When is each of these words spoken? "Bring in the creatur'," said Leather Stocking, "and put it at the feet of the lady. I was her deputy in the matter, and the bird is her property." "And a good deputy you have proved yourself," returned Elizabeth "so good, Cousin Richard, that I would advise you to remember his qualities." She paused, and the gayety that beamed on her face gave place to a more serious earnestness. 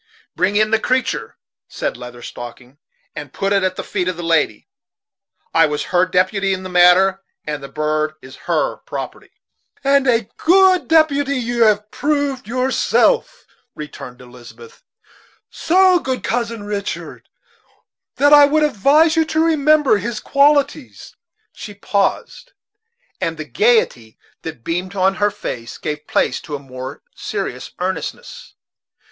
"Bring 0.35 0.55
in 0.55 0.71
the 0.71 0.79
creatur'," 0.79 1.37
said 1.67 1.95
Leather 1.95 2.23
Stocking, 2.23 2.79
"and 3.15 3.31
put 3.31 3.53
it 3.53 3.61
at 3.61 3.75
the 3.75 3.83
feet 3.83 4.07
of 4.07 4.17
the 4.17 4.23
lady. 4.23 4.67
I 5.53 5.67
was 5.67 5.83
her 5.93 6.07
deputy 6.07 6.55
in 6.55 6.63
the 6.63 6.69
matter, 6.69 7.21
and 7.45 7.61
the 7.61 7.67
bird 7.69 8.15
is 8.19 8.35
her 8.47 8.77
property." 8.77 9.29
"And 9.83 10.07
a 10.07 10.27
good 10.37 10.87
deputy 10.87 11.35
you 11.37 11.65
have 11.65 11.91
proved 11.91 12.47
yourself," 12.47 13.45
returned 13.75 14.21
Elizabeth 14.21 14.81
"so 15.51 15.99
good, 15.99 16.23
Cousin 16.23 16.63
Richard, 16.63 17.29
that 18.15 18.33
I 18.33 18.45
would 18.45 18.63
advise 18.63 19.15
you 19.15 19.23
to 19.25 19.45
remember 19.45 19.97
his 19.99 20.19
qualities." 20.19 21.15
She 21.53 21.75
paused, 21.75 22.53
and 23.21 23.37
the 23.37 23.45
gayety 23.45 24.17
that 24.41 24.63
beamed 24.63 24.95
on 24.95 25.13
her 25.21 25.29
face 25.29 25.77
gave 25.77 26.07
place 26.07 26.41
to 26.41 26.55
a 26.55 26.59
more 26.59 27.03
serious 27.13 27.73
earnestness. 27.77 28.55